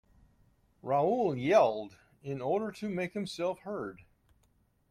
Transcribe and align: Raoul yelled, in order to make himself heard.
Raoul 0.81 1.35
yelled, 1.37 1.95
in 2.23 2.41
order 2.41 2.71
to 2.71 2.89
make 2.89 3.13
himself 3.13 3.59
heard. 3.59 4.01